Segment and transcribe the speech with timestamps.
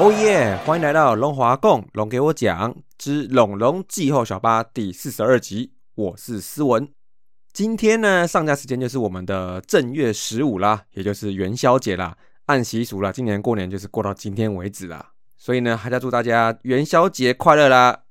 [0.00, 0.56] 哦耶！
[0.64, 6.88] 欢迎来到龙华共龙给我讲之龙龙季后小八第四十二集，我是思文。
[7.52, 12.16] 今天呢，上架时间就是我们的正月十五啦，也就是元宵节啦。
[12.46, 15.06] 按习俗啦，今年过年就是过到今天为止啦。
[15.36, 18.04] 所以呢，还在祝大家元宵节快乐啦！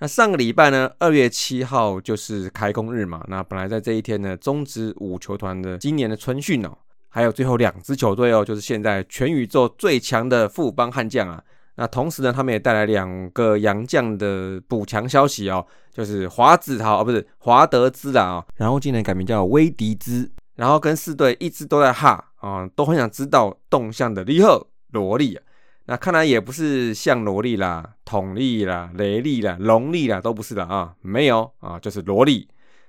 [0.00, 3.24] 那上个礼拜呢，二月七号就是开工日嘛。
[3.28, 6.76] 那本来在这一天呢，中职五球团的今年的春训哦。
[7.10, 11.42] 还有最后两支球队哦，就是现在全宇宙最强的富邦悍将啊。
[11.76, 18.44] 那同时呢，他们也带来两个洋将的补强消息哦，就是华子豪哦，不是华德兹啦啊。
[18.56, 25.42] 然后今年改名叫威迪兹，然后跟四队一直都在哈啊，都很想知道动向的利赫罗莉啊。
[25.86, 32.46] 那看来也不是像罗莉啦、统利啦、雷利啦、龙利啦，都不是的啊，没有啊，就是罗莉。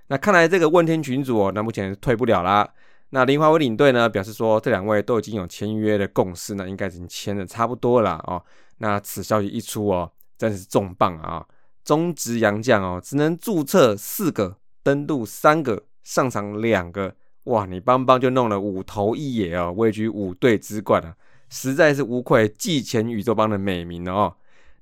[0.08, 2.70] 那看来这个问天群主哦，那目前退不了啦。
[3.14, 8.42] 那林华威领队呢表示说，这两位都已经有签约的共识呢，应该已经签的差不多了哦。
[8.78, 11.46] 那此消息一出哦，真是重磅啊！
[11.84, 17.14] 中职洋将哦，只能注册四个，登录三个，上场两个，
[17.46, 17.66] 哇！
[17.66, 21.14] 你邦邦就弄了五头一野哦，位居五队之冠啊，
[21.50, 24.34] 实在是无愧季前宇宙帮的美名哦。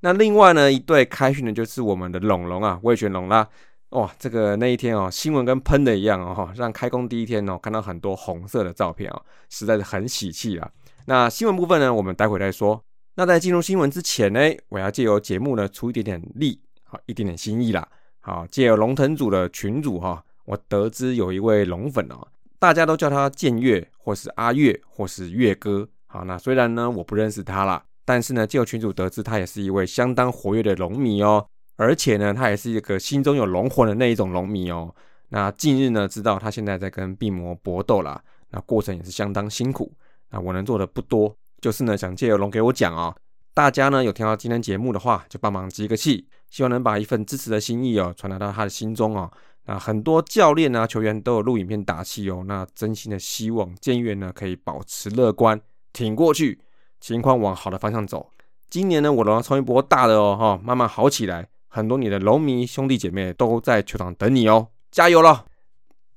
[0.02, 3.48] 那另外呢，一队开训的就是我们的龙龙啊，魏全龙啦。
[3.90, 10.72] 哇，这个那一天哦，新闻跟喷的一样哦，让开工第一天哦，看到很多红色的照片哦，实在是很喜气啊。
[11.06, 12.80] 那新闻部分呢，我们待会再说。
[13.16, 17.88] 那在进入新闻之前呢，我要借由节目呢出一点点力，好一点点心意啦。
[18.20, 22.28] 好，借由龙腾组的群主哈，我得知有一位龙粉哦，
[22.60, 25.90] 大家都叫他建月，或是阿月，或是月哥。
[26.06, 31.48] 好，那虽然呢我不认识他啦，但是呢借由群主得知他也是一位相当活跃的龙迷哦。
[31.80, 34.94] 而且呢，他也是一个心中有龙魂的那一种龙迷哦。
[35.30, 39.90] 那近日呢，知道他现在在跟病魔搏斗啦，那过程也是相当辛苦。
[40.30, 43.16] 那我能做的不多，就是呢，想借由龙给我讲哦。
[43.54, 49.32] 大家呢有听到今天节目的话，就帮忙集个气，希望能把一份支持的心意哦传达到他的心中哦。
[49.64, 52.44] 那很多教练啊、球员都有录影片打气哦。
[52.46, 55.58] 那真心的希望建院呢可以保持乐观，
[55.94, 56.60] 挺过去，
[57.00, 58.32] 情况往好的方向走。
[58.70, 61.48] 今年呢，我龙冲一波大的哦，哈，慢慢好起来。
[61.70, 65.46] 很多你的龙迷兄弟姐妹都在球场等你哦，加油了！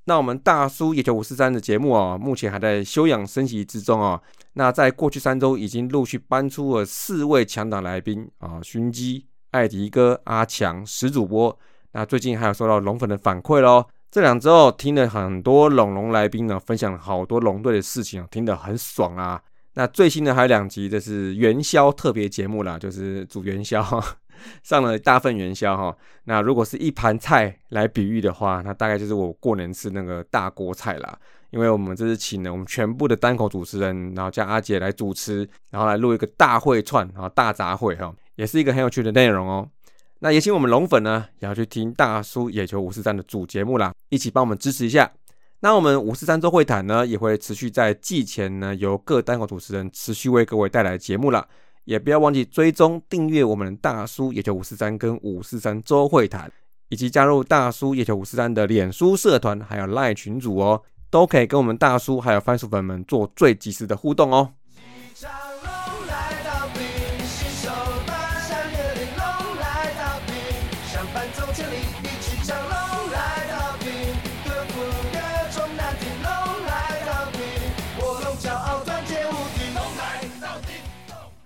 [0.04, 4.20] 那我们大叔野球五四三的节目啊，目前还在休养生息之中啊。
[4.54, 11.56] 那在过去三周已经陆续搬出了四位强档来宾啊，勋基、艾迪哥、阿强、石主播。
[11.92, 19.40] 那最近还有收到龙粉的反馈喽，这两周听了很多龙龙来宾呢，分享了好多龙队的事情啊，听得很爽啊。
[19.74, 23.82] 那最新的还有两集，这是元宵特别节目啦，就是煮元宵。
[24.62, 31.18] 上了大份元宵哈，那如果是一盘菜来比喻的话，那大概就是我过年吃那个大锅菜啦。
[31.50, 39.68] 因为我们这是请了我们全部的单口主持人，然后叫阿杰来主持，然后来录一个大会串，然后大杂烩哈，也是一个很有趣的内容哦。
[40.20, 45.12] 那也请我们龙粉呢，也要去听大叔野球五四三的主节目啦，一起帮我们支持一下。
[45.60, 51.46] 那我们五四三周会谈呢，也会持续在季前呢，由各单口主持人持续为各位带来节目了。
[51.84, 56.50] 也不要忘记追踪订阅我们大叔野球五四三跟五四三周会谈，
[56.88, 64.52] 以及加入大叔野球五四三的脸书社团，还有赖群组哦，都可以跟我们大叔还有番薯粉们做最及时的互动哦。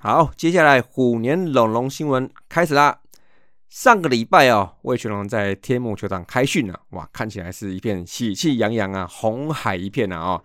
[0.07, 2.97] 好，接下来虎年龙龙新闻开始啦。
[3.69, 10.43] 上个礼拜哦，魏全龙在天幕球场开训了，哇，看起来是一片喜气洋洋啊，红海一片啊哦。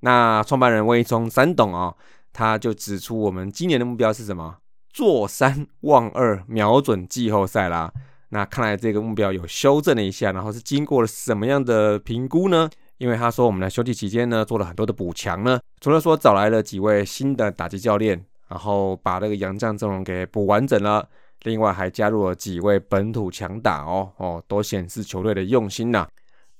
[0.00, 1.96] 那创办人魏忠三董哦，
[2.32, 4.56] 他就指出我们今年的目标是什么？
[4.90, 7.92] 坐三望二，瞄准季后赛啦。
[8.30, 12.68] 那看来这个目标有修正了一下，然后是经过了什么样的评估呢？
[12.98, 18.20] 因为他说我们在休息期间呢，做了很多的补强呢，除了说找来了几位新的打击教练。
[18.54, 21.08] 然后把那个洋将阵容给补完整了，
[21.42, 26.06] 另外还加入了几位本土强打哦哦，都显示球队的用心呐。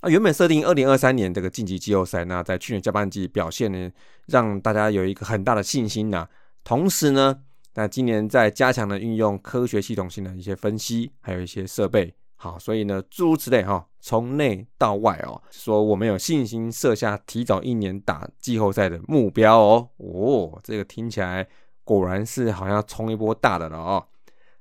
[0.02, 3.88] 那原本设定二零二三年这个晋级季后赛，那在去年下半季表现呢，
[4.26, 6.26] 让大家有一个很大的信心呐。
[6.64, 7.42] 同时呢，
[7.74, 21.46] 那今年在加强的运用科学系统性的一些分析，还有一些设备，好，所以呢诸如此类哈，从内到外哦，说我们有信心设下提早一年打季后赛的目标哦哦，这个听起来。
[21.84, 24.04] 果然是好像冲一波大的了哦。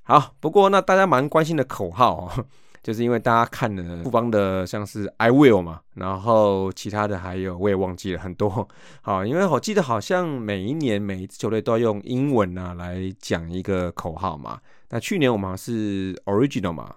[0.04, 2.46] 好，不过那大家蛮关心的口号哦，
[2.84, 8.68] 就是因为大家看了复方的像是 I will 嘛，然后其他的还有我也忘记了很多。
[9.02, 14.60] 好，因为我记得好像每一年每一支球队都要用英文啊来讲一个口号嘛。
[14.90, 16.94] 那去年我们是 original 嘛，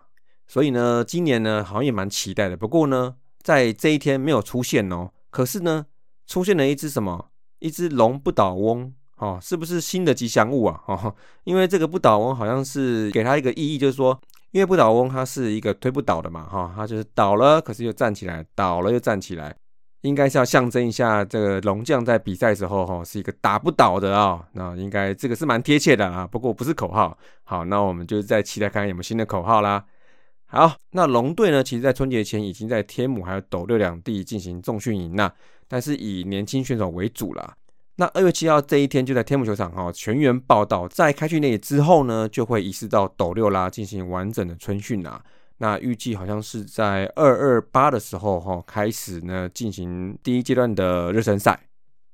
[0.49, 2.57] 所以呢，今年呢好像也蛮期待的。
[2.57, 5.87] 不过呢，在这一天没有出现哦，可是呢，
[6.27, 7.29] 出现了一只什么？
[7.61, 8.93] 一只龙不倒翁。
[9.17, 10.81] 哦，是不是新的吉祥物啊？
[10.87, 11.15] 哦，
[11.45, 14.19] 因为这个不倒翁好像是给他一个意义，就是说，
[14.51, 19.57] 因为不倒翁它是一个推不倒的嘛，哈，它就是倒了，可是又站起来，倒了又站起来，
[20.03, 24.47] 应该是要象征一下这个龙将在比赛时候，哈，是一个打不倒的啊。
[24.53, 26.27] 那应该这个是蛮贴切的啊。
[26.27, 27.17] 不过不是口号。
[27.45, 29.85] 好，那我们就在期待看看有没有新的口号啦。
[30.45, 35.33] 好，那龙队呢，其实在春节前已经在天母还有斗六两地进行重训营了，
[35.67, 37.57] 但是以年轻选手为主啦。
[37.99, 45.23] 那二月七号这一天就在天母球场哈全员报道，在开训练之后呢，就会移师到斗六啦进行完整的春训啊。
[45.59, 51.59] 那预计好像是在二二八的时候哈开始呢进行第一阶段的热身赛。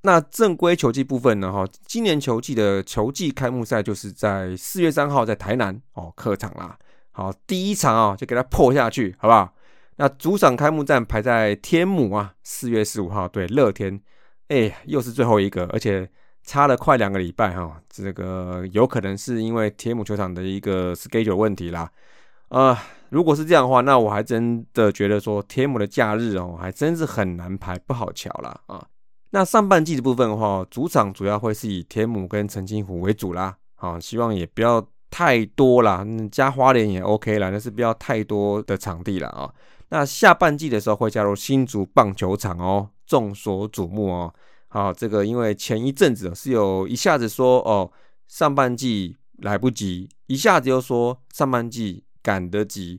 [0.02, 6.78] 那正规球季部分呢哈，今年球季的球季开幕赛就是在四月三号在台南哦客场啦。
[7.10, 9.52] 好，第一场啊就给它破下去，好不好？
[9.96, 14.00] 那主场开幕战排在天母啊，四月十五号对乐天。
[14.48, 16.08] 哎，又是最后一个，而且
[16.42, 17.80] 差了快两个礼拜哈。
[17.88, 21.90] 这个有可能是因为铁姆球场的一个 schedule 问题啦。
[22.48, 22.78] 啊，
[23.08, 28.86] 如果是这样的话，那我还真的觉得说铁姆的假日哦，还真是很难排，不好瞧啦啊。
[29.30, 33.56] 那上半季的部分的话，主场主要会是以铁姆跟澄清湖为主啦。
[33.76, 39.50] 啊，希望也不要太多啦，加花莲也 OK 啦，但是不要太多的场地了啊。
[39.88, 42.90] 那下半季的时候会加入新竹棒球场哦。
[43.12, 44.34] 众所瞩目哦，
[44.68, 47.92] 好，这个因为前一阵子是有一下子说哦，
[48.26, 52.98] 上半季来不及，一下子又说上半季赶得及，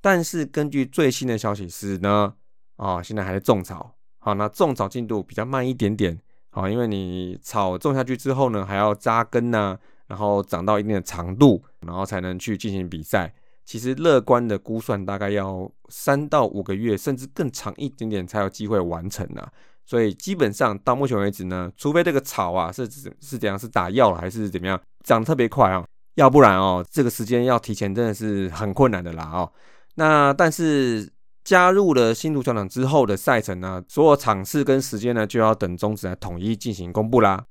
[0.00, 2.34] 但是根据最新的消息是呢，
[2.74, 6.20] 啊，现在还在种草，好，那种草进度比较慢一点点，
[6.50, 9.78] 好，因为你草种下去之后呢，还要扎根呐，
[10.08, 13.32] 然后长到一定的长度，然后才能去进行比赛。
[13.72, 19.48] 其实乐观的估算，大概要三到五个月，甚至更长一点点才有机会完成呢。
[19.86, 22.86] 所以基本上到目前为止呢，除非这个草啊是
[23.22, 25.82] 是怎样是打药了还是怎么样长特别快啊，
[26.16, 29.50] 要不然哦这个时间要提前真的是很困难的啦哦。
[29.94, 31.10] 那但是
[31.42, 37.42] 加入了新竹球场之后的赛程呢，所有场次跟时间呢就要等中止来统一进行公布啦。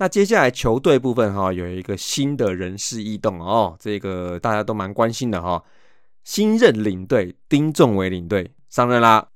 [0.00, 5.62] 那接下来球队部分哈，有一个新的人事异动哦，这个大家都蛮关心的哈。
[6.24, 9.28] 新任领队丁仲伟领队上任啦。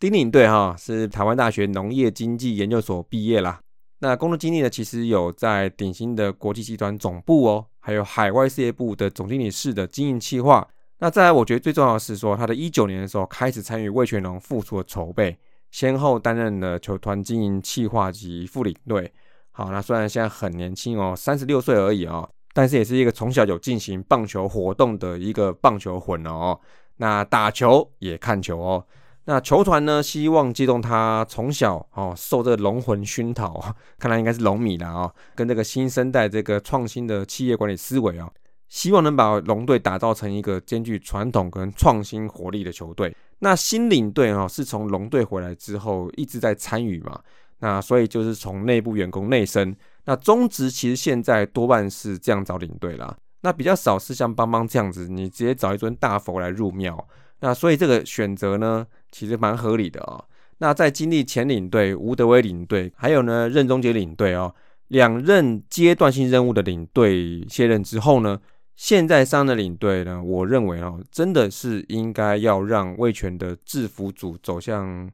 [0.00, 3.60] 丁领队哈是台湾大学农业经济研究所毕业啦。
[3.98, 10.66] 那工作经历呢，其实有在鼎新的国际集团总部哦，还有海外事业部的总经理室的经营企划。
[11.00, 15.36] 那再来，我觉得最重要的是说，他的一九年的时候开始参与魏全龙复出的筹备，
[15.70, 19.12] 先后担任了球团经营企划及副领队。
[19.58, 26.60] 好，那虽然现在很年轻哦，三十六岁而已哦，但是也是一个从小有进行棒球活动的一个棒球魂哦。
[26.98, 28.84] 那打球也看球哦。
[29.24, 38.30] 那球团呢，希望借动他从小哦受这个龙魂熏陶，看来应该是龙米了哦，跟这个新生代这个创新的企业管理思维哦，
[38.68, 43.16] 希望能把龙队打造成一个兼具传统跟创新活力的球队。
[43.38, 47.18] 那新领队哦，是从龙队回来之后一直在参与嘛。
[47.60, 57.08] 那所以就是从内部员工内升，那中职其实现在多半是这样找领队啦，那比较少是像邦邦这样子，你直接找一尊大佛来入庙。
[57.40, 60.24] 那所以这个选择呢，其实蛮合理的哦。
[60.58, 64.54] 那在经历前领队吴德威领队，还有呢任中杰领队哦，
[64.88, 68.40] 两任阶段性任务的领队卸任之后呢，
[68.74, 75.10] 现在上的领队呢，我认为哦，真的是应该要让魏权的制服组走向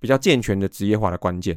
[0.00, 1.56] 比较健全的职业化的关键。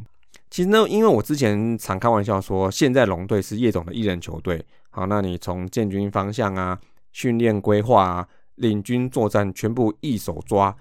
[0.54, 4.64] 其实呢，因为我之前常开玩笑说，现在龙队是叶总的一人球队。
[4.92, 6.80] 好，那你从建军方向啊、
[7.12, 10.78] 训练规划啊、领军作战，全部一手抓。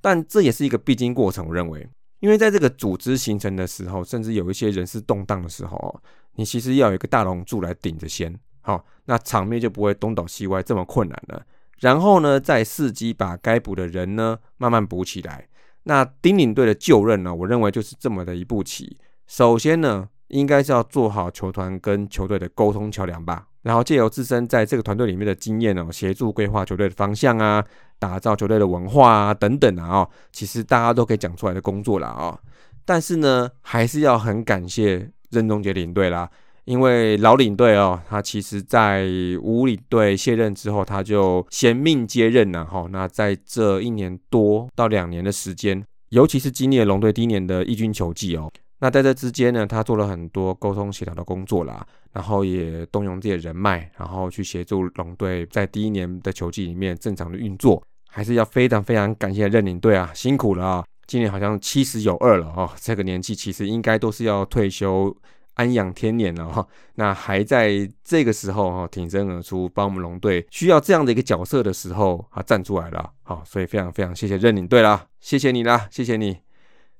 [0.00, 1.84] 但这也是一个必经过程，我认为，
[2.20, 6.00] 因为在这个组织形成的时候，甚至有一些人事动荡的时候，
[6.36, 11.44] 你其实要有一个大龙柱来顶着先，好，那场面就不会东倒西歪这么困难了。
[11.80, 15.48] 然后呢，再伺机把该补的人呢慢慢补起来。
[15.82, 18.96] 那丁领队的就任呢，我认为就是这么的一步棋。
[19.26, 27.64] 首先呢，应该是要做好球团跟球队的沟通桥梁吧，然后借由自身在这个团队里面的经验哦，协助规划球队的方向啊，
[27.98, 32.38] 打造球队的文化啊等等啊哦，其实大家都可以讲出来的工作了啊。
[32.84, 36.30] 但是呢，还是要很感谢任中杰领队啦，
[36.64, 39.04] 因为老领队哦，他其实在
[39.42, 42.86] 五领队卸任之后，他就衔命接任了哈。
[42.90, 60.84] 那在这一年多到两年的时间，尤其是经历了龙队第一年的义军球季哦，那在这之间呢，他做了很多沟通协调的工作啦，然后也动用自己的人脉，然后去协助龙队在第一年的球季里面正常的运作，还是要非常非常感谢任领队啊，辛苦了啊！
[61.06, 65.16] 今年好像七十有二了哦，这个年纪其实应该都是要退休。
[65.56, 76.36] 安养天年了哈， 那还在这个时候哈挺身而出，帮我们龙队需要这样的一个角色的时候啊站出来了，好，所以非常非常谢谢任领队啦，谢谢你啦，谢谢你。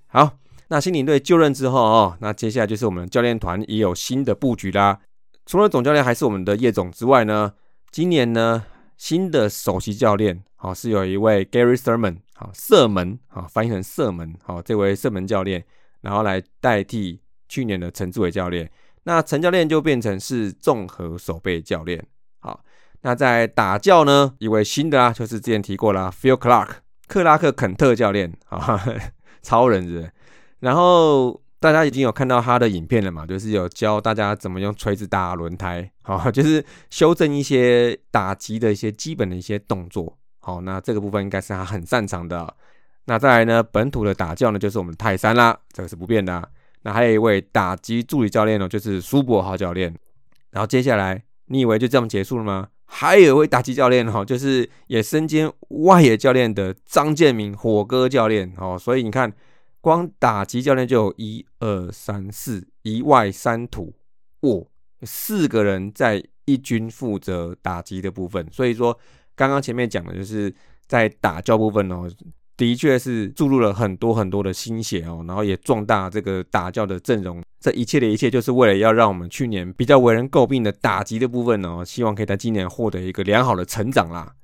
[0.07, 4.99] 好，那新领队就任之后哦，那接下来就是我们教练团也有新的布局啦。
[5.45, 7.53] 除了总教练还是我们的叶总之外呢，
[7.91, 8.65] 今年呢
[8.97, 15.65] 新的首席教练好是有一位 Gary Sermon 好射门好翻译成射门好这位射门教练，
[16.01, 17.21] 然后来代替。
[17.49, 18.69] 去年的陈志伟教练，
[19.05, 22.05] 那陈教练就变成是综合守备教练。
[22.41, 22.61] 好，
[23.03, 26.71] 那在打教呢，一位新的啊，就是之前提过了，Phil Clark，
[27.07, 28.85] 克拉克肯特教练啊，
[29.43, 30.11] 超人是。
[30.61, 40.17] 然后大家已经有看到他的影片了嘛，就是有教大家怎么用锤子打轮胎，好， 就是修正一些打击的一些基本的一些动作。
[40.41, 42.55] 好，那这个部分应该是他很擅长的。
[43.07, 46.49] 那再来呢，本土的打教呢，就是我们泰山啦，这个是不变的。
[46.83, 49.93] 那还有一位打击助理教练哦，就是苏博豪教练。
[50.51, 52.69] 然后接下来，你以为就这样结束了吗？
[52.85, 58.79] 还有一位打击教练哈，就是也身兼外野教练的张建明火哥教练哦。
[58.79, 59.33] 所以你看，
[59.87, 63.95] 光打击教练就有一二三四一外三土，
[64.41, 64.67] 哇，
[65.05, 68.45] 四个人在一军负责打击的部分。
[68.51, 68.99] 所以说，
[69.37, 70.53] 刚刚前面讲的就是
[70.89, 72.11] 在打教部分哦。
[72.57, 77.41] 的确是注入了很多很多的心血哦，然后也壮大这个打教的阵容。
[77.61, 84.35] 这一切的一切，就是为了要让我们去年比较为人诟病的打击的部分呢，希望可以在今年获得一个良好的成长啦。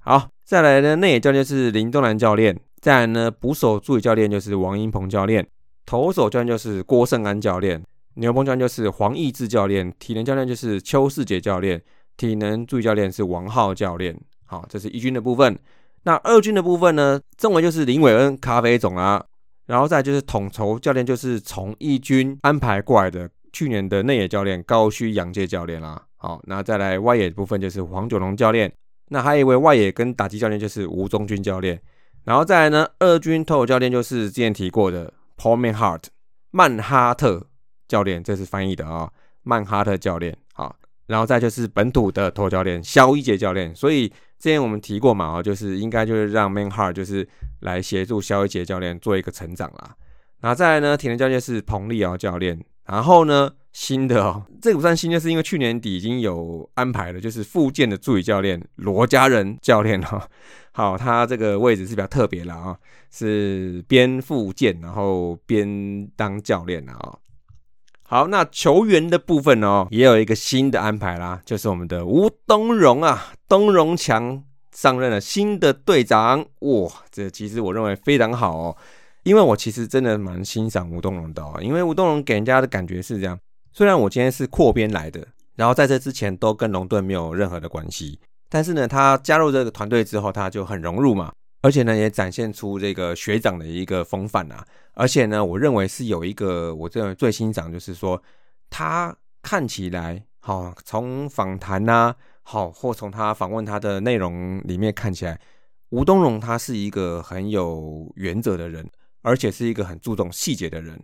[0.00, 5.46] 好，再来呢，内野教练是林东南教练，再来呢，捕手助理教练就是王英鹏教练，
[5.84, 7.82] 投手教练就是郭胜安教练，
[8.14, 11.82] 牛棚教练就是黄义志教练，体能教练就是邱世杰教练，
[12.16, 14.18] 体能助理教练是王浩教练。
[14.44, 15.58] 好，这是一军的部分。
[16.04, 17.20] 那二军的部分呢？
[17.36, 19.22] 正为就是林伟恩咖啡总啊，
[19.66, 26.00] 然后再就是统筹教练，就是从一军安排过来的去年的内野教练高须洋介教练啦。
[26.16, 28.72] 好，那再来外野部分就是黄九龙教练，
[29.08, 31.78] 那还有一位外野跟打击教练就是吴宗军教练，
[32.28, 36.04] 然后再来呢，二军投手教练就是之前提过的 Paul Manhart
[36.50, 37.46] 曼哈特
[37.88, 39.10] 教练，这是翻译的啊，
[39.42, 40.36] 曼哈特教练。
[40.52, 40.74] 啊，
[41.06, 44.12] 然后再就是本土的投教练肖一杰教练，所以。
[44.40, 47.28] 之前我们提过嘛，哦，就是应该就是让 Man Hart 就是
[47.62, 49.96] 来协助肖一杰教练做一个成长啦。
[50.42, 52.64] 那再来呢，体能教练是彭立尧教练。
[52.84, 60.28] 然后呢，新的哦，这个不算新，就是因为去年底已经有安排了，就是复健的助理教练罗家人教练哈。
[60.78, 62.78] 好，他这个位置是比较特别了啊，
[63.10, 67.18] 是边复健然后边当教练的啊。
[68.04, 78.76] 好，那球员的部分哦，也有一个新的安排啦，就是我们的吴东荣啊，东荣强上任了新的队长，哇，这其实我认为非常好哦，
[79.24, 83.36] 因为我其实真的蛮欣赏吴东荣的哦，因为吴东荣给人家的感觉是这样，
[83.72, 91.32] 虽然我今天是扩编来的，然后在这之前都跟龙队没有任何的关系，但是呢，他加入这个团队之后，他就很融入嘛。
[91.60, 94.64] 而且呢，也展现出这个学长的一个风范啊！
[94.94, 98.22] 而且呢，我认为是有一个我这最欣赏，就是说
[98.70, 105.38] 他看起来好，从访谈呐，好，或从他访问他的内容里面看起来，
[105.88, 108.88] 吴东荣他是一个很有原则的人，
[109.22, 110.96] 而且是一个很注重细节的人。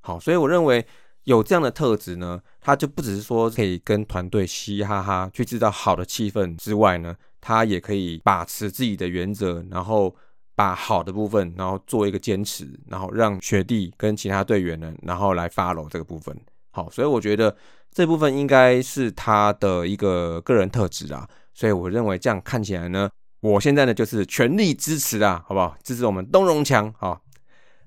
[0.00, 0.84] 好，所以我认为
[1.28, 7.14] 有这样的特质呢，他就不只是说可以跟团队嘻嘻哈哈，去制造好的气氛之外呢。
[7.40, 10.14] 他也可以把持自己的原则，然后
[10.56, 16.34] 把好的部分，然后做一个坚持，然后让学弟跟其他队员呢，然后来 follow 这个部分。
[16.72, 17.54] 好，所以我觉得
[17.92, 21.28] 这部分应该是他的一个个人特质啊。
[21.52, 23.08] 所以我认为这样看起来呢，
[23.40, 25.76] 我现在呢就是全力支持啊，好不好？
[25.84, 26.92] 支持我们东荣强。
[26.98, 27.20] 好，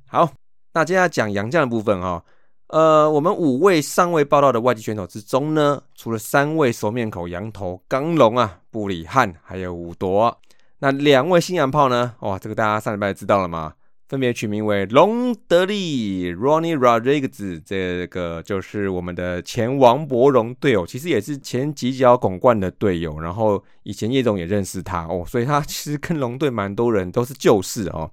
[0.07, 0.31] 好，
[0.73, 2.23] 那接下来讲杨将的部分哈。
[2.71, 10.39] 呃，我们五位尚未报道的外籍选手之中呢，除了三位熟面孔羊头刚龙啊，布里汉还有五夺，
[10.79, 12.13] 那两位新洋炮呢？
[12.21, 13.73] 哇，这个大家上礼拜知道了吗？
[14.07, 23.19] 分别取名为隆德利 （Ronnie Rodriguez），这个就是我们的前王伯荣队友，其实也是前几角拱冠的队友。
[23.19, 28.09] 然后以前叶总也认识他哦，所以他其实跟龙队蛮多人都是旧识哦。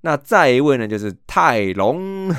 [0.00, 2.34] 那再一位呢，就是泰隆。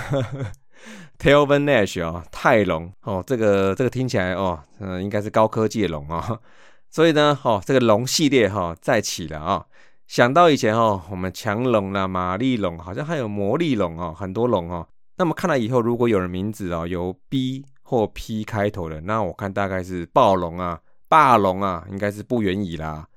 [1.22, 6.42] Tailven Nash 哦，泰龙哦，这个这个听起来哦，嗯，应该是高科技的龙哦。
[6.90, 9.64] 所以呢，哦，这个龙系列哈再起了啊。
[10.08, 14.88] 想到以前哦，我们强龙啦、玛丽龙，好像还有魔力龙哦，很多龙哦。
[15.18, 23.08] 那么看来以后，如果有人名字哦由 B 或 P 开头的，那我看大概是暴龙啊、霸龙啊，应该是不远矣啦。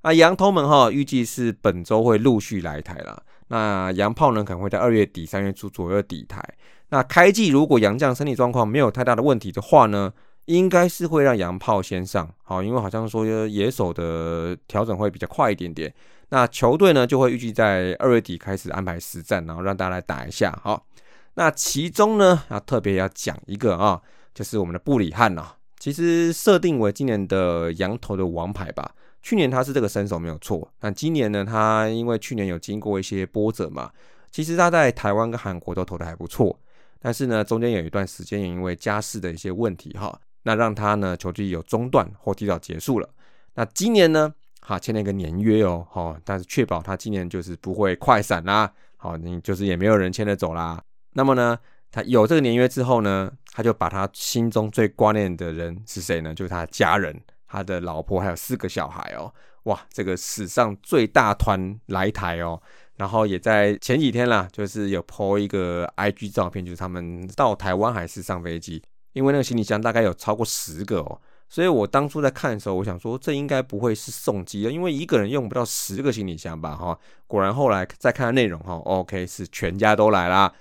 [0.00, 3.22] 啊，羊头们哈，预计是本周会陆续来台了。
[3.48, 6.42] 那洋炮呢，可能会在二月底、三月初左右抵台。
[6.90, 10.12] 那开季如果杨将身体状况没有太大的问题的话呢，
[10.44, 12.28] 应该是会让洋炮先上。
[12.42, 15.92] 好，因为好像说野手的调整会比较快一点点。
[16.30, 20.56] 那球队呢，就会预计在二月底开始安排实战，然后让大家来打一下。
[20.62, 20.86] 好，
[21.34, 24.00] 那其中呢，要特别要讲一个啊，
[24.34, 25.46] 就是我们的布里汉呐，
[25.78, 28.94] 其实设定为今年的羊头的王牌吧。
[29.22, 33.90] 去年他是这个身手没有错，但今年呢，他因为去年有经过一些波折嘛，
[34.30, 36.58] 其实他在台湾跟韩国都投的还不错，
[37.00, 43.08] 但是呢，中间有一段时间也因为家事的一些问题哈，那让他呢球季有中断或提早结束了。
[43.54, 50.80] 那今年呢，哈签了一个年约哦，好，但是确保他今年就是不会快闪啦，好，你就是也没有人签得走啦。
[51.14, 51.58] 那么呢，
[51.90, 56.34] 他有这个年约之后呢，他就把他心中最挂念的人是谁呢？
[56.34, 57.20] 就是他的家人。
[57.52, 62.62] 他的老婆还有四个小孩哦，哇，这个史上最大团来台哦，
[63.00, 68.82] 然后也在前几天啦，就是有 po 一个 IG 照片，就是他们到台湾还是上飞机，
[69.14, 80.52] 因为那个行李箱大概有超过十个哦，所以我当初在看的时候，我想说这应该不会是送机的，因为一个人用不到十个行李箱吧，哈，果然后来再看内容哈，OK 是全家都来啦，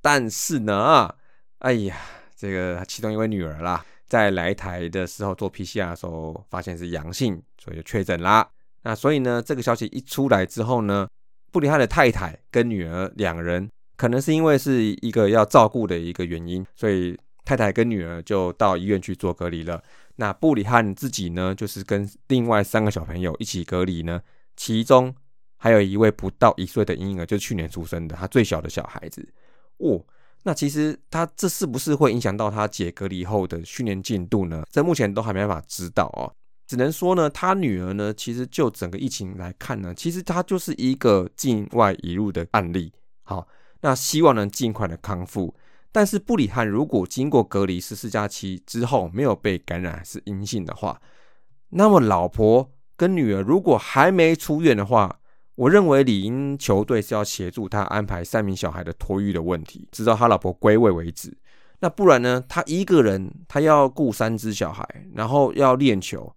[0.00, 1.14] 但是呢，
[1.58, 1.94] 哎呀，
[2.34, 3.84] 这个其中一位女儿啦。
[4.06, 8.48] 在来台的时候做 PCR 的时候，发现是阳性，所以就确诊啦。
[8.82, 11.08] 那所以呢，这个消息一出来之后呢，
[11.54, 19.80] 布里汉的太太跟女儿两人，可能是因为是一个要照顾的一个原因，所以太太跟女儿就到医院去做隔离了。
[20.16, 24.20] 那布里汉自己呢，就是跟另外三个小朋友一起隔离呢，
[24.56, 25.14] 其中
[25.56, 29.24] 还有一位不到一岁的婴儿，就是去年出生的，他最小的小孩子。
[29.76, 30.04] 哦。
[30.46, 34.62] 那其实他这是不是会影响到他解隔离后的训练进度呢？
[34.70, 36.34] 这目前都还没办法知道哦，
[36.66, 42.92] 只能说呢，他女儿呢，其实就整个疫情来看呢，其实他就是一个境外移入的案例。
[43.22, 43.46] 好，
[43.82, 45.54] 那希望能尽快的康复。
[45.92, 51.00] 但是布里汉如果经过隔离十四假期之后没有被感染是阴性的话，
[51.68, 55.20] 那么老婆跟女儿如果还没出院的话，
[55.54, 61.36] 我认为理应球队是要协助他安排三名小孩的托育的问题，直到他老婆归位为止。
[61.78, 62.42] 那不然呢？
[62.48, 66.34] 他一个人他要顾三只小孩，然后要练球。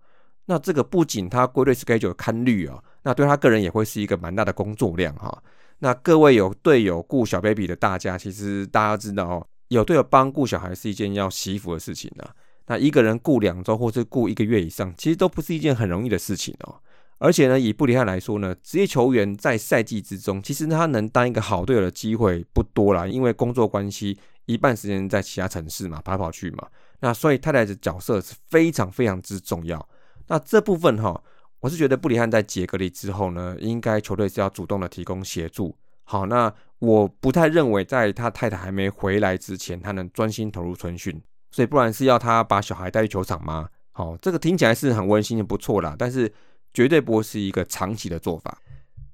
[0.47, 5.43] 那这个不仅他归队 schedule 看绿啊，那对他个人也会是一个蛮大的工作量哈。
[5.79, 12.33] 那各位有队友顾小 baby 的大家，其实大家知道哦，有队友帮顾小孩是一件要惜福的事情啊。
[12.65, 16.75] 那一个人顾两周或是顾一个月以上，其实都不是一件很容易的事情哦。
[17.19, 26.67] 而且呢，以布里汉来说呢，职业球员在赛季之中，其实他能当一个好队友的机会不多啦，因为工作关系，一半时间在其他城市嘛，跑跑去嘛。
[26.99, 29.87] 那所以太太的角色是非常非常之重要。
[30.27, 31.21] 那这部分哈，
[31.59, 35.75] 我是觉得布里汉在解隔离之后呢，应该球队是要主动的提供协助。
[36.03, 41.21] 好，那我不太认为在他太太还没回来之前，他能专心投入春训。
[41.51, 43.69] 所以不然是要他把小孩带去球场吗？
[43.91, 45.95] 好，这个听起来是很温馨的，不错啦。
[45.97, 46.31] 但是。
[46.73, 48.55] 绝对不会是一个长期的做法。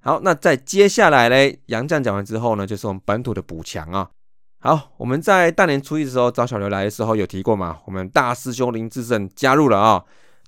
[0.02, 4.10] 好，那在接下来嘞，杨将讲完之后呢，就是我们本土的补强啊。
[4.60, 10.04] 好，我们在大年初一的时候找小刘来的时候有提过嘛，我们大师兄林志胜加入了啊。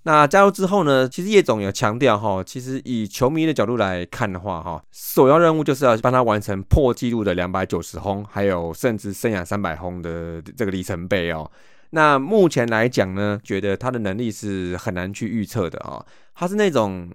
[0.07, 11.49] 那加入之后呢，其实叶总有强调哈，其实以球迷的角度来看的话哈，首要任务就是要帮他完成破纪录的两百九十轰，还有甚至生涯三百轰的这个里程碑哦。
[11.89, 16.05] 那目前来讲呢，觉得他的能力是很难去预测的啊。
[16.35, 17.09] 他是那种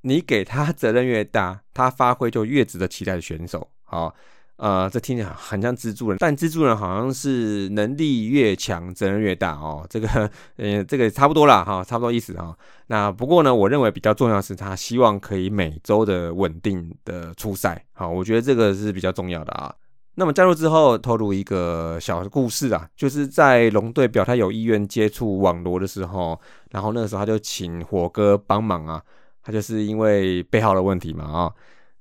[0.00, 3.68] 你给他责任越大，他发挥就越值得期待的选手。
[3.84, 4.14] 好，
[4.60, 9.84] 呃，这听起来很像蜘蛛人，但蜘蛛人好像是能力越强，责任越大哦。
[9.88, 12.54] 这个，呃，这个差不多啦，哈，差不多意思哈。
[12.88, 17.82] 那不过呢，我认为比较重要是他希望可以每周的稳定的出赛。
[17.94, 19.74] 好，我觉得这个是比较重要的啊。
[20.16, 26.38] 那么加入之后，透露一个小故事啊，就是在龙队表态有意愿接触网罗的时候，
[26.70, 29.02] 然后那个时候他就请火哥帮忙啊，
[29.42, 31.50] 他就是因为背号的问题嘛啊，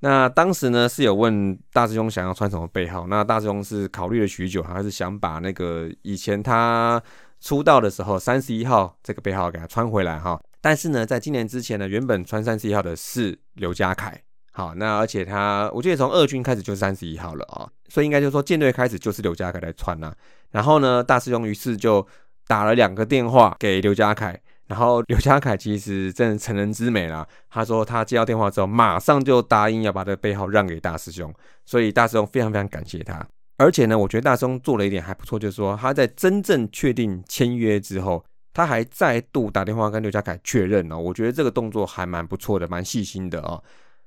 [0.02, 7.02] 那当时呢是有问大师兄想要穿什么背号，那大师兄是考虑了许久，还是想把那个以前他
[7.42, 14.22] 出道的时候三十一号这个背号给他穿回来哈，但是呢，在今年之前呢，原本穿三十一号的是刘家凯。
[14.52, 20.14] 好，那而且他，我记得从二军开始就是三十一号了啊，所以应该就说舰队开始就是刘家凯来穿呐。
[20.52, 22.06] 然后呢，大师兄于是就
[22.46, 24.38] 打了两个电话给刘家凯，
[24.70, 27.28] 然后刘家凯其实真的成人之美啦。
[27.50, 31.34] 他说他接到电话之后，马上就答应要把这个背号让给大师兄，
[31.66, 33.28] 所以大师兄非常非常感谢他。
[33.58, 40.98] 而且呢，我觉得大师兄做了一点还不错，就是说他在真正确定签约之后，他还再度打电话跟刘家凯确认哦。
[40.98, 43.62] 我觉得这个动作还蛮不错的，蛮细心的哦。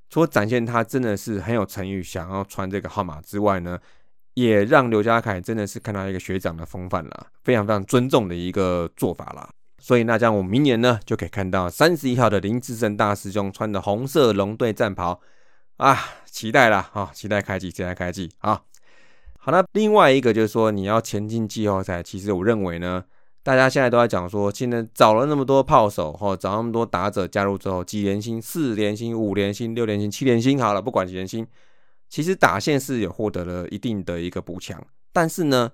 [0.09, 3.79] 除了展现他真的是很有诚意，想要穿这个号码之外呢。
[4.35, 9.47] 也让刘家凯真的是看到一个学长的风范了，非常非常尊重的一个做法啦。
[9.83, 15.21] 所以那这样，我明年呢就可以看到三十一号的林志胜大师兄穿的红色龙队战袍
[15.79, 18.63] 啊，期待了啊，期待开季，期待开季啊。
[19.41, 23.03] 好那另外一个就是说，你要前进季后赛，其实我认为呢，
[23.43, 31.45] 大家现在都在讲说，现在找了那么多炮手，或找那么多打者加入之后，几连星、四连星、五连星、六连星、七连星，好了，不管几连星。
[32.09, 34.81] 其实打线是有获得了一定的一个补强，
[35.13, 35.73] 但是呢，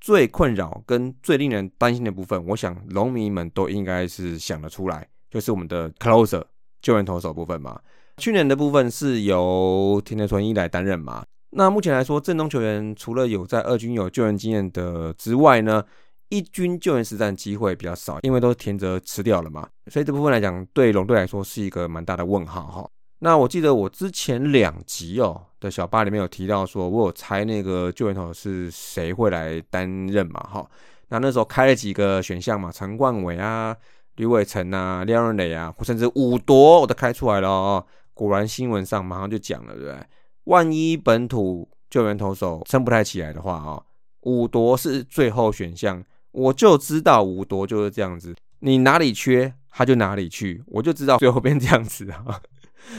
[0.00, 6.42] 最困扰跟最令人担心的部分，我想龙迷们都应该是想得出来，就是我们的 closer
[6.80, 7.80] 救援投手部分嘛。
[8.16, 11.24] 去年的部分是由田内纯一来担任嘛。
[11.50, 15.82] 那目前来说，正东球员除了有在二军有救援经验的之外呢，
[16.28, 19.68] 一军救援实战机会比较少，因为都是田泽吃掉了嘛。
[19.90, 22.90] 所以这部分来讲，对龙队来说是一个蛮大的问号哈。
[23.20, 30.40] 那我记得我之前两集哦的小八里面有提到说，我有猜那个救援头是谁会来担任嘛？
[30.40, 30.70] 哈，
[31.08, 33.76] 那那时候开了几个选项嘛，陈冠伟啊、
[34.16, 37.84] 吕伟成啊、廖润磊啊，甚至五夺我都开出来了哦。
[38.14, 39.98] 果然新闻上马上就讲了，对不对？
[40.44, 43.82] 万一本土救援投手撑不太起来的话啊，
[44.22, 46.04] 五夺是最后选项。
[46.30, 52.40] 我就知道五夺就是这样子，你哪里缺他就哪里去，我就知道最后变这样子啊。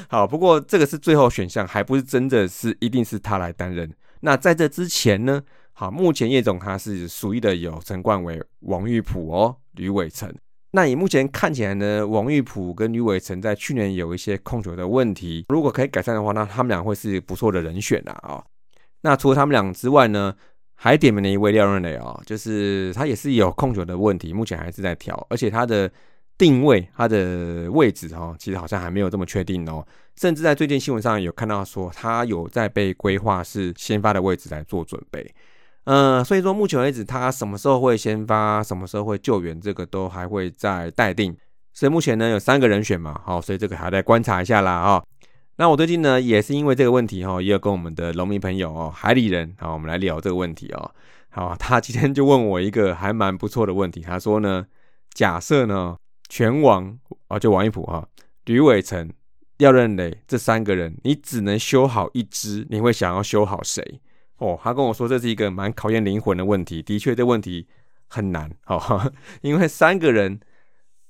[0.07, 3.91] 好，不过这个是最后选项，还不是真的是一定是他来担任。
[4.21, 5.41] 那在这之前呢？
[5.73, 10.29] 好，目前叶总他是属意的有陈冠伟、王玉普哦、吕伟成。
[10.71, 18.43] 那以目前看起来呢，王玉普跟吕伟成在去年有一些控球的问题，如果可以改善的话，那他们俩会是不错的人选呐啊。
[19.01, 20.35] 那除了他们俩之外呢，
[20.75, 25.89] 还点名了一位廖润磊哦，就是他也是有控球的问题，目前还是在调，而且他的。
[26.39, 29.85] 定位它的位置哈，其实好像还没有这么确定哦。
[30.15, 35.35] 甚至在最近新闻上有看到说，他有在被规划是先发的位置来做准备。
[35.83, 41.35] 嗯，所以说目前为止，他什么时候会先发，什么时候会救援，这个都还会在待定。
[41.73, 45.03] 所以目前呢有三个人选嘛，好，所以这个还在观察一下啦啊。
[45.57, 50.91] 那我最近呢也是因为这个问题哈，也有跟我们的农民朋友哦，海里人好，我们来聊这个问题哦。
[51.29, 54.65] 好，他今天就问我一个还蛮不错的问题，他说呢，
[55.13, 55.97] 假设呢。
[56.29, 58.07] 拳王啊，就王一普哈，
[58.45, 59.11] 吕伟成、
[59.57, 63.99] 廖任磊这三个人，你只能修好一支，你会想要修好谁？
[64.37, 67.67] 哦，他跟我说这是一个蛮考验灵魂的问题，的确这问题
[68.07, 69.11] 很难哦，
[69.41, 70.39] 因为三个人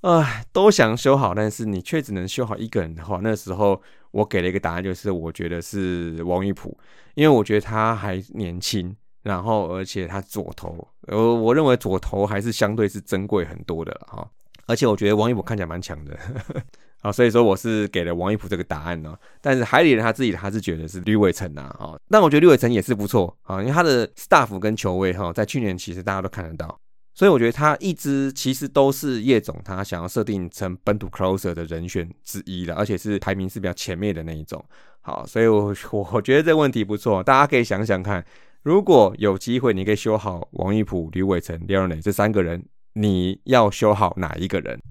[0.02, 3.80] 啊都想修好，但是你却只能修好一个人的话，那时候
[4.12, 6.76] 我给了一个答案，就是我觉得是王一普，
[7.14, 14.28] 因为我觉得他还年轻，然后而且他左投，呃，我认为左投还是相对是珍贵很多的哈。
[14.70, 16.16] 而且我觉得王一普看起来蛮强的，
[17.02, 19.18] 啊，所以说我是给了王一普这个答案呢。
[19.42, 26.80] 但是海里人他自己他是觉得是吕伟成呐，啊，但我觉得吕伟成也是不错啊，因为他的 staff 跟球位哈，在去年其实大家都看得到，
[27.16, 34.64] 所以我觉得他一直其实都是叶总他想要设定成本土 closer 的人选之一了，而且是排名是比较前面的那一种。
[35.02, 35.74] 好，所以我
[36.14, 38.24] 我觉得这问题不错，大家可以想想看，
[38.62, 42.64] 如果有机会，你可以修好王一普、吕伟成、廖磊这三个人。
[42.94, 44.82] 你要修好哪一个人？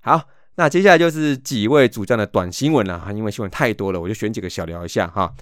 [0.00, 5.34] 好，那接下来就是几位主将的短新闻了哈，因为新闻太多了，我就选几个小聊一下哈。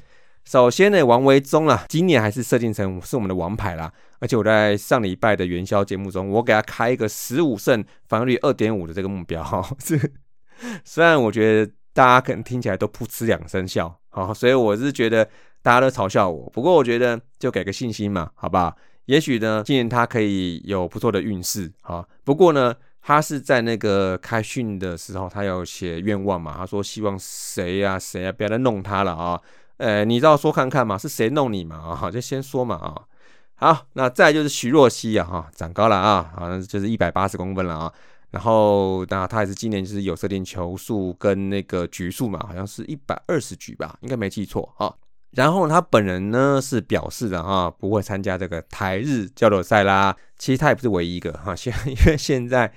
[0.44, 9.64] 首先呢，王维忠啊，今年还是设定成是我们的王牌啦，而且我在上礼拜的元宵节目中，我给他开一个十五胜防御率二点五的这个目标哈。
[9.78, 9.96] 这
[10.84, 15.25] 虽然我觉得大家可能听起来都噗嗤两声笑，好，所以我是觉得
[15.62, 18.77] 大家都嘲笑我，不过我觉得就给个信心嘛，好吧？
[19.07, 22.07] 也许呢，今年他可以有不错的运势啊。
[22.22, 26.55] 不过呢，他是在那个开训的时候，他有写愿望嘛？
[26.59, 29.40] 他说希望谁呀谁呀不要再弄他了啊。
[29.79, 31.77] 呃，你知道说看看嘛，是谁弄你嘛？
[31.77, 33.03] 啊，就先说嘛啊。
[33.55, 37.92] 好，那再就是徐若曦啊，哈，长高了啊，好像就是一百八十公分了啊。
[38.32, 44.92] 然后那他也是今年就是有设定球数跟那个局数嘛，好像是一百二十局吧，应该没记错啊。
[45.32, 50.16] 然后他本人呢是表示的哈，不会参加这个台日交流赛啦。
[50.36, 52.72] 其实他也不是唯一一个哈， 现因为现在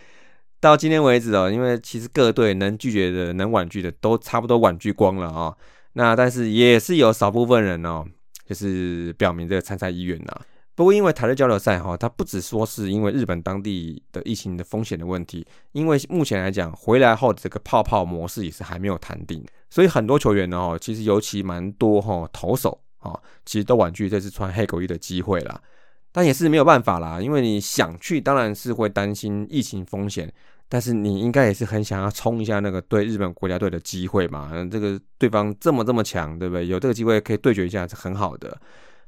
[0.60, 5.56] 到今天为止哦，因为其实各队能拒绝的、能婉拒的都差不多婉拒光了啊。
[5.94, 8.06] 那但是也是有少部分人哦，
[8.46, 10.42] 就是表明这个参赛意愿呐。
[10.76, 25.62] 不过，因为台日交流赛哈，它不只说是因为日本当地的疫情的风险的问题，因为目前来讲回来后的这个泡泡模式也是还没有谈定，所以很多球员呢，哦，其实尤其蛮多哈投手哈，其实都婉拒这次穿黑狗衣的机会啦。
[26.12, 30.34] 但也是没有办法啦，因为你想去，当然是会担心疫情风险，
[30.70, 34.50] 但是你应该也是很想要冲一下那个对日本国家队的机会嘛。
[34.72, 36.68] 这个对方这么这么强，对不对？
[36.68, 38.58] 有这个机会可以对决一下是很好的。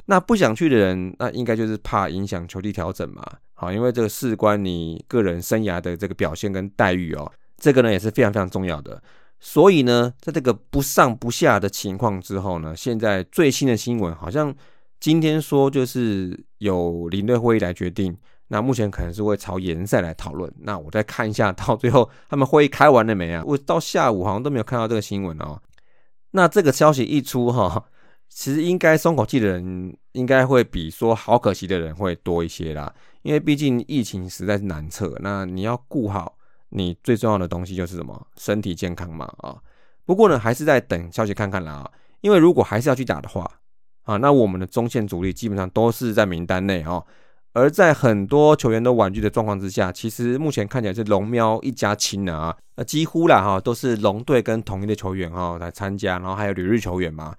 [0.10, 3.22] 那不想去的人，那应该就是怕影响球技调整嘛。
[3.54, 9.02] 好，因为这个事关你个人生涯的这个表现跟待遇哦，这个呢也是非常非常重要的。
[9.40, 14.56] 所以呢，在这个不上不下的情况之后呢，现在最新的新闻好像
[15.00, 18.16] 今天说就是有领队会议来决定，
[18.48, 20.50] 那目前可能是会朝联赛来讨论。
[20.62, 23.44] 那我再看一下，到最后他们会议开完了没啊？
[23.46, 25.62] 我到下午好像都没有看到这个新闻哦。
[26.32, 27.84] 那这个消息一出哈。
[28.30, 32.94] 其实应该松口气的人，应该会比说好可惜的人会多一些啦。
[33.24, 36.38] 因为毕竟疫情实在是难测，那你要顾好
[36.70, 38.28] 你最重要的东西就是什么？
[38.38, 39.58] 身体健康嘛啊。
[40.06, 41.90] 不过呢，还是在等消息看看啦。
[42.22, 43.50] 因为如果还是要去打的话
[44.04, 47.06] 啊，那我们的中线主力基本上都是在名单内哦。
[47.54, 52.56] 而在很多球员都婉拒的状况之下，其实目前看起来是龙喵一家亲的啊。
[52.76, 57.36] 那几乎啦哈，都是龙队跟统一的球员哈来参加，然后还有旅日球员嘛。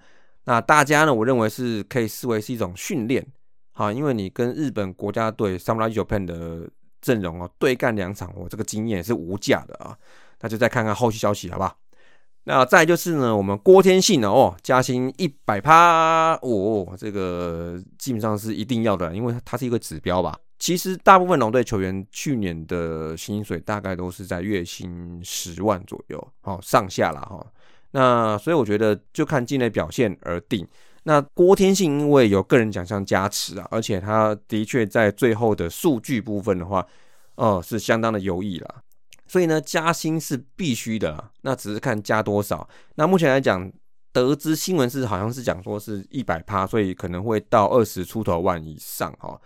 [0.49, 1.13] 那大家呢？
[1.13, 3.23] 我认为是可以视为是一种训练，
[3.71, 6.67] 好，因为你跟日本国家队 Samurai Japan 的
[6.99, 9.95] 阵容哦对干两场，我这个经验是无价的啊。
[10.39, 11.77] 那就再看看后续消息，好不好？
[12.45, 20.35] 那再就是呢，我们郭天信哦，加薪一百趴哦，这个基本上是一定要的，因为它是一个指标吧。
[20.57, 27.45] 其实大部分龙队球员去年的薪水大概都是在月薪十万左右，好上下了哈。
[27.91, 30.67] 那所以我觉得就看境内表现而定。
[31.03, 36.85] 那郭天信因为有个人奖项加持啊，而且他的确在最后的数据部分的话，
[37.35, 38.75] 哦是相当的优异了。
[39.25, 41.31] 所以呢，加薪是必须的。
[41.41, 42.67] 那只是看加多少。
[42.95, 43.71] 那目前来讲，
[44.11, 49.39] 得知新闻是好像是讲说是一百趴，所以可能会到二十出头万以上哈。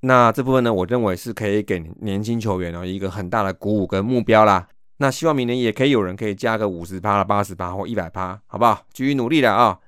[0.00, 4.66] 那这部分呢，我认为是可以给年轻球员哦一个很大的鼓舞跟目标啦。
[5.02, 8.84] 那希望明年也可以有人可以加个五十趴了、八十趴或一百趴，好不好？
[8.92, 9.78] 继续努力了啊！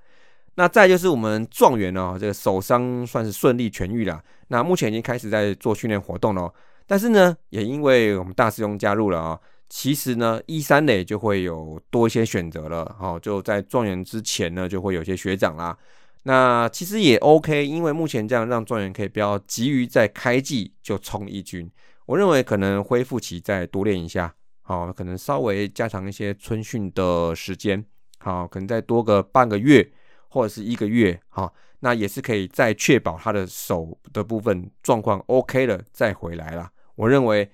[0.54, 4.22] 那再就是我们状元哦，这个手伤算是顺利痊愈了。
[4.48, 6.50] 那目前已经开始在做训练活动了。
[6.86, 12.96] 但是呢，也因为我们大师兄加入了啊，其实呢，一三垒就会有多一些选择了。
[12.98, 15.76] 好，就在状元之前呢，就会有些学长啦。
[16.22, 21.70] 那其实也 OK，因为目前这样让状元可以不要急于在开季就冲一军。
[22.06, 24.34] 我认为可能恢复期再多练一下。
[24.72, 27.84] 哦，可能稍微加长一些春训的时间，
[28.20, 29.86] 好，可能再多个半个月
[30.28, 36.70] 或者是一个月，好，那也是可以再确保他的手的部分状况 OK 了再回来啦。
[36.94, 37.50] 我认为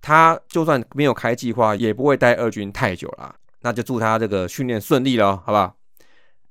[0.00, 3.34] 他就算没有开计划，也不会待二军太久了。
[3.62, 5.76] 那就祝他这个训练顺利了，好不好？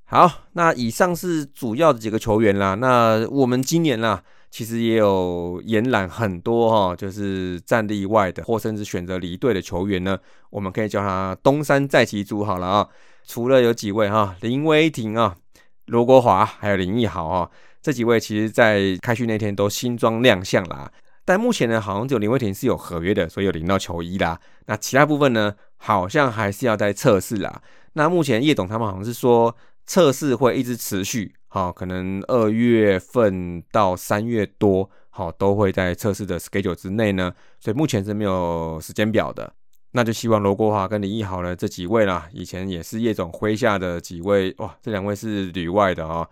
[0.04, 2.76] 好，那以上是主要的几个球员啦。
[2.76, 4.21] 那我们今年啦。
[4.51, 10.19] 其实也有延揽很多哈，就是战力外的，或甚至选择离队的球员呢。
[10.49, 12.87] 我们可以叫他东山再起组好了啊。
[13.25, 15.37] 除了有几位哈，林威霆啊、
[15.85, 17.49] 罗国华还有林奕豪啊，
[17.81, 20.91] 这几位其实在开训那天都新装亮相啦。
[21.23, 24.37] 但目前呢，好像只有林威霆是有合约的，所以有领到球衣啦。
[24.65, 27.61] 那其他部分呢，好像还是要在测试啦。
[27.93, 31.33] 那目前叶董他们好像是说测试会一直持续。
[31.53, 39.53] 好，可能二月份到三月多，好都会在测试的 schedule 之内呢，所以目前是没有时间表的。
[39.91, 46.25] 那就希望罗国华跟李毅豪呢这几位啦，以前也是叶总麾下的几位，哇，这两位是里外的哦，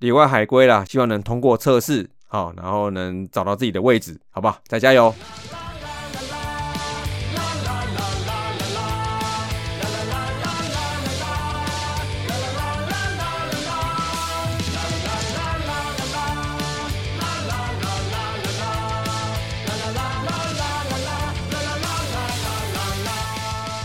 [0.00, 4.60] 里外海归啦，希望能通过测试，好，然后能找到自己的位置，好不好？
[4.66, 5.14] 再加油！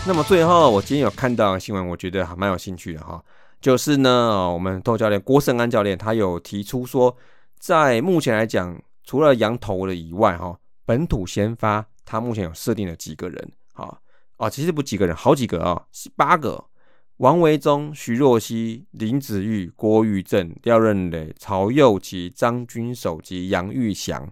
[0.08, 3.22] 那么最后，我今天有看到新闻，我觉得还蛮有兴趣的哈。
[3.60, 7.14] 就是呢，我们豆教练郭胜安教练他有提出说，
[7.58, 13.98] 在目前来讲，除了羊头的以外哈，本土先发他目前有设定了几个人啊
[14.38, 15.84] 啊，其实不几个人，好几个啊，
[16.16, 16.64] 八个：
[17.18, 24.26] 王维忠、徐若曦、林子玉、郭玉正、廖任磊、曹佑琪、张军守及杨玉祥。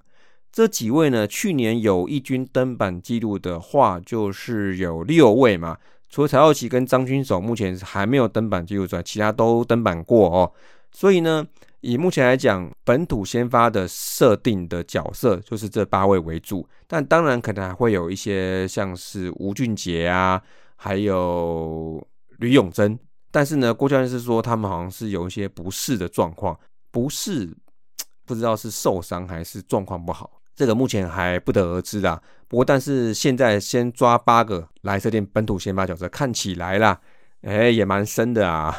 [0.56, 1.26] 这几位呢？
[1.26, 5.76] 去年有一军登板记录的话，就是有六位嘛。
[6.08, 10.50] 除了柴耀奇跟张军守目前还没有登板记录之外，其他都登板过哦。
[10.90, 11.46] 所以呢，
[11.82, 20.40] 以目前来讲，本土先发的设定的角色就是这八位为主，但当然可能还会有一些像是吴俊杰啊，
[20.76, 22.02] 还有
[22.38, 22.98] 吕永贞。
[23.30, 26.58] 但是呢，郭教练是说他们好像是有一些不适的状况，
[26.90, 27.54] 不适
[28.24, 32.20] 不知道是受伤还是状况不好，这个目前还不得而知啦。
[32.48, 36.98] 不过，但是现在先抓八个来设定本土先发角色，看起来啦，
[37.42, 38.74] 哎，也蛮深的啊。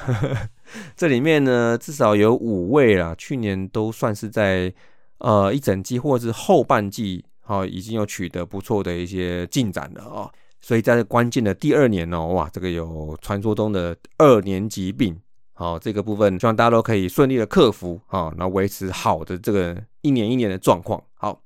[0.98, 4.74] 这里面呢，至少有五位啦，去年都算是在
[5.20, 10.32] 呃一整季或者是后半季，好，已经有取得不错的一些进展了哦。
[10.60, 15.18] 所以在这关键的第二年哦，哇，这个有传说中的二年疾病，
[15.54, 21.02] 好，这个部分希望大家都可以顺利的克服啊，然后维持好的这个一年一年的状况。
[21.14, 21.40] 好，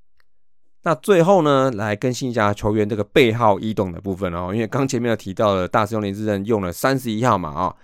[0.83, 7.75] 那最后呢，来更新一下球员这个背号移动的部分哦，因为刚前面有提到了大师兄林志任用了三十一号嘛啊，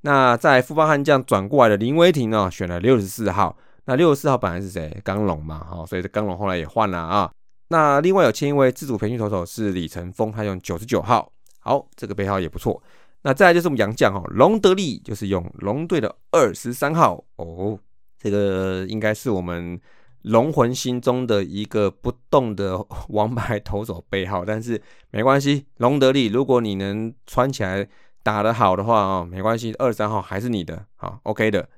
[0.00, 4.98] 那在富邦悍将转过来的林威霆呢，选了六十四号，那六十四号本来是谁？
[5.04, 7.30] 刚龙嘛，哈，所以这刚龙后来也换了啊。
[7.68, 12.82] 那另外有签一位自主培训投手是李成峰，他用九十九号，好，这个背号也不错。
[13.22, 17.78] 那再来就是我们杨将哦，龙德利就是用龙队的二十三号哦，
[18.18, 19.78] 这个应该是我们
[20.26, 27.86] 龙魂心中的一个不动的王牌投手背号，但是没关系，龙德利，如果你能穿起来
[28.22, 31.68] 打得好的话哦，没关系，二十三号还是你的，好，OK 的。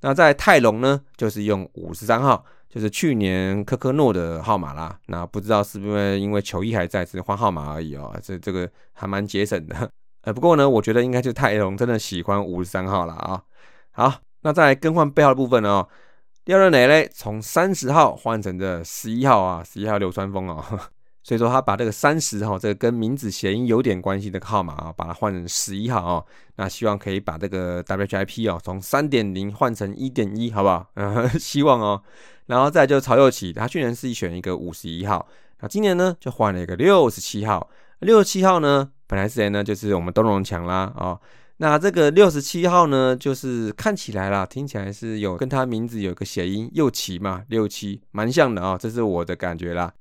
[0.00, 2.44] 那在泰隆呢，就是用五十三号。
[2.66, 8.12] 就是去年科科诺的号码啦，那不知道是不是因为球衣还在，只是换号码而已哦。
[8.20, 9.88] 这这个还蛮节省的。
[10.22, 13.40] 呃， 不过呢，我觉得应该就泰隆真的喜欢五十三号了啊。
[13.92, 15.86] 好，那在更换背号的部分哦，
[16.44, 20.62] 廖任磊嘞从三十号换成这十一号啊，十一号流川枫哦。
[21.24, 26.26] 所以说他把这个三十号这个跟名字谐音有点关系的号码啊，把它换成十一号哦。
[26.56, 30.86] 那希望可以把这个 WHIP 哦从三点零换成一点一，好不好？
[30.96, 32.02] 嗯， 希望哦。
[32.44, 35.26] 然后再就曹佑启，他去年是选一个五十一号，
[35.60, 37.70] 那今年呢就换了一个六十七号。
[38.00, 39.64] 六十七号呢，本来是谁呢？
[39.64, 41.18] 就是我们东荣强啦哦。
[41.58, 49.92] 那这个六十七号呢，就是看起来啦，听起来是有跟他名字有个谐音，右旗嘛，六七蛮像的啊，这是我的感觉啦。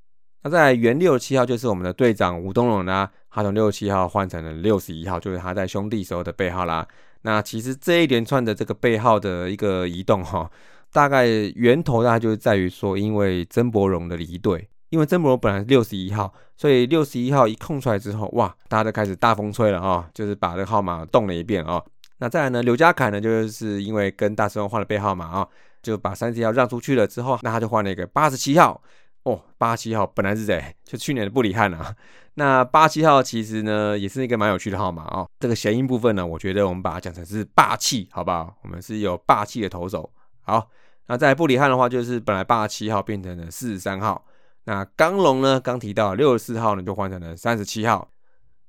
[0.44, 6.88] 那在原六十七号就是我们的队长吴东荣啦，他从六十七号换成了六十一号，就是他在兄弟时候的背号啦。
[7.22, 10.50] 那其实这一连串的这个背号的一个移动哈。
[10.92, 21.84] 大概源头大概就是在于说，因为曾伯荣的离队，因为曾伯荣本来是六十一号，所以六十一号一空出来之后，哇，大家都开始大风吹了啊，就是把这个号码动了一遍啊。
[22.20, 25.48] 那再来呢，刘家凯呢，就是因为跟大师兄换了背号码啊，
[25.82, 28.80] 就把三十一号让出去了之后，那他就换了一个八十七号
[29.24, 30.64] 哦，八十七号本来是谁？
[30.84, 31.96] 就去年的布里汉啊。
[32.38, 35.28] 那八七号其实呢，也是一个蛮有趣的号码哦。
[35.40, 38.56] 这个谐音部分呢，我觉得我们把它讲成是霸气，好不好？
[38.62, 40.08] 我们是有霸气的投手，
[40.44, 40.70] 好。
[41.08, 44.24] 那在布里汉的话，就是本来八十七号变成了四十三号。
[44.65, 48.10] 那刚龙呢，刚提到六十四号呢，就换成了三十七号。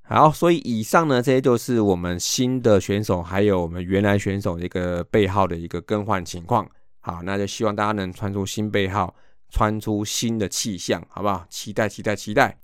[0.03, 6.69] 好，所以以上呢，这些就是我们新的选手，还有我们原来选手一个背号的一个更换情况。
[6.99, 9.15] 好，那就希望大家能穿出新背号，
[9.49, 11.45] 穿出新的气象，好不好？
[11.49, 12.57] 期待，期待，期待。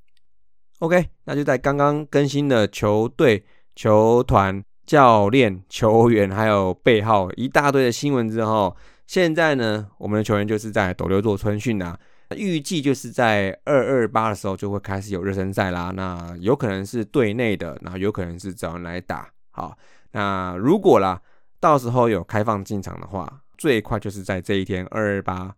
[0.79, 3.43] OK，那就在刚刚更新的球队、
[3.75, 8.75] 球团、教练、球员，还有背号一大堆的新闻之后。
[9.07, 11.99] 现在呢，我们的球员就是在斗六做春训啊，
[12.35, 15.91] 预计就是在二二八的时候就会开始有热身赛啦。
[15.95, 19.29] 那有可能是队内的，然后有可能是找人来打。
[19.51, 19.77] 好，
[20.11, 21.21] 那如果啦，
[21.59, 25.53] 到时候有开放进场的话，最快就是在这一天二二八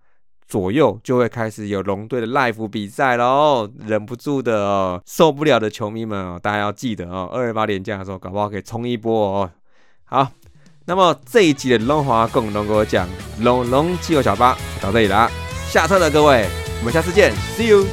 [0.47, 3.69] 左右就会开始有龙队的 live 比赛喽。
[3.85, 9.51] 忍不住的哦，受不了的球迷们哦，大家要记得哦，二二八连假的时候，搞不好可以冲一波哦。
[10.05, 10.31] 好。
[10.85, 13.07] 那么这一集的龙华共同给我讲
[13.39, 15.31] 龙龙气候小巴到这里啦，
[15.69, 16.45] 下车了各位，
[16.82, 17.86] 我们下次见，See you。